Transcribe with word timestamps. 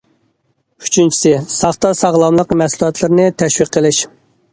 ئۈچىنچىسى، 0.85 1.33
ساختا 1.55 1.91
ساغلاملىق 1.99 2.55
مەھسۇلاتلىرىنى 2.63 3.27
تەشۋىق 3.43 3.71
قىلىش. 3.79 4.01